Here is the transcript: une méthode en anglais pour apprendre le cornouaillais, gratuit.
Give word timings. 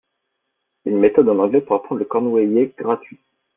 une 0.85 0.97
méthode 0.99 1.29
en 1.29 1.37
anglais 1.37 1.61
pour 1.61 1.75
apprendre 1.75 1.99
le 1.99 2.05
cornouaillais, 2.05 2.73
gratuit. 2.75 3.19